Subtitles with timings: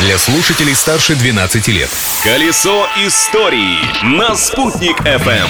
[0.00, 1.90] для слушателей старше 12 лет.
[2.24, 5.48] Колесо истории на «Спутник FM.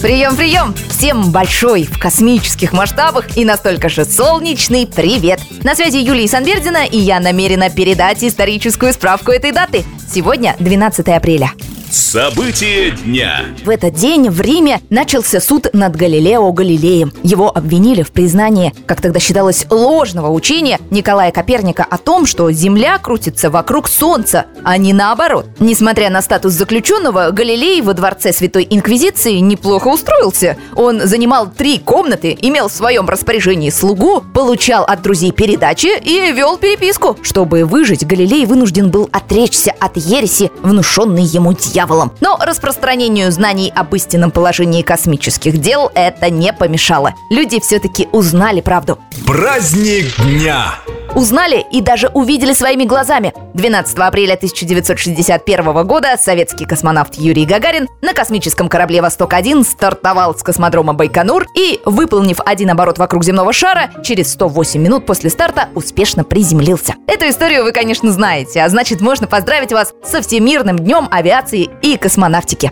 [0.00, 0.74] Прием, прием!
[0.90, 5.40] Всем большой в космических масштабах и настолько же солнечный привет!
[5.64, 9.84] На связи Юлия Санбердина, и я намерена передать историческую справку этой даты.
[10.12, 11.52] Сегодня 12 апреля.
[11.90, 13.46] События дня.
[13.64, 17.12] В этот день в Риме начался суд над Галилео Галилеем.
[17.22, 22.98] Его обвинили в признании, как тогда считалось, ложного учения Николая Коперника о том, что Земля
[22.98, 25.46] крутится вокруг Солнца, а не наоборот.
[25.60, 30.58] Несмотря на статус заключенного, Галилей во дворце Святой Инквизиции неплохо устроился.
[30.76, 36.58] Он занимал три комнаты, имел в своем распоряжении слугу, получал от друзей передачи и вел
[36.58, 37.16] переписку.
[37.22, 42.12] Чтобы выжить, Галилей вынужден был отречься от ереси, внушенной ему дьяволом дьяволом.
[42.20, 47.14] Но распространению знаний об истинном положении космических дел это не помешало.
[47.30, 48.98] Люди все-таки узнали правду.
[49.26, 50.74] Праздник дня!
[51.18, 53.34] Узнали и даже увидели своими глазами.
[53.54, 60.92] 12 апреля 1961 года советский космонавт Юрий Гагарин на космическом корабле «Восток-1» стартовал с космодрома
[60.92, 66.94] Байконур и, выполнив один оборот вокруг земного шара, через 108 минут после старта успешно приземлился.
[67.08, 71.96] Эту историю вы, конечно, знаете, а значит, можно поздравить вас со Всемирным днем авиации и
[71.96, 72.70] космонавтики.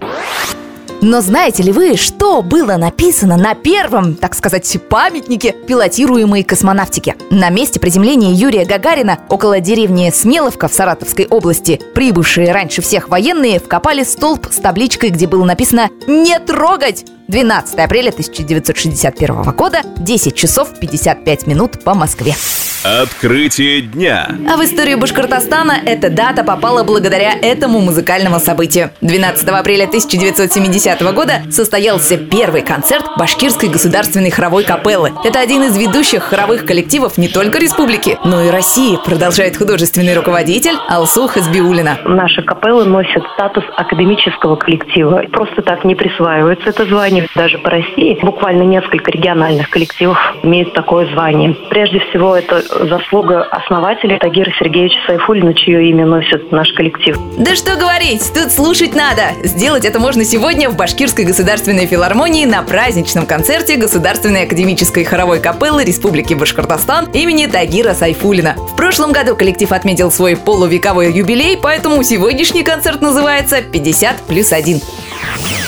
[1.00, 7.14] Но знаете ли вы, что было написано на первом, так сказать, памятнике пилотируемой космонавтики?
[7.30, 13.60] На месте приземления Юрия Гагарина около деревни Смеловка в Саратовской области прибывшие раньше всех военные
[13.60, 20.78] вкопали столб с табличкой, где было написано «Не трогать!» 12 апреля 1961 года, 10 часов
[20.78, 22.34] 55 минут по Москве.
[22.86, 24.28] Открытие дня.
[24.48, 28.90] А в историю Башкортостана эта дата попала благодаря этому музыкальному событию.
[29.00, 35.12] 12 апреля 1970 года состоялся первый концерт Башкирской государственной хоровой капеллы.
[35.24, 40.76] Это один из ведущих хоровых коллективов не только республики, но и России, продолжает художественный руководитель
[40.88, 41.98] Алсу Хасбиулина.
[42.04, 45.24] Наши капеллы носят статус академического коллектива.
[45.32, 47.26] Просто так не присваивается это звание.
[47.34, 51.56] Даже по России буквально несколько региональных коллективов имеют такое звание.
[51.68, 57.16] Прежде всего, это заслуга основателя Тагира Сергеевича Сайфулина, чье имя носит наш коллектив.
[57.38, 59.22] Да что говорить, тут слушать надо.
[59.44, 65.84] Сделать это можно сегодня в Башкирской государственной филармонии на праздничном концерте Государственной академической хоровой капеллы
[65.84, 68.54] Республики Башкортостан имени Тагира Сайфулина.
[68.56, 75.65] В прошлом году коллектив отметил свой полувековой юбилей, поэтому сегодняшний концерт называется «50 плюс 1».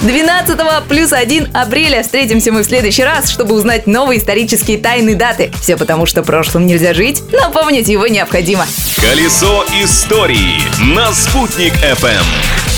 [0.00, 5.52] 12 плюс 1 апреля встретимся мы в следующий раз, чтобы узнать новые исторические тайны даты.
[5.60, 8.66] Все потому, что прошлым нельзя жить, но помнить его необходимо.
[8.96, 10.56] Колесо истории
[10.94, 12.69] на «Спутник FM.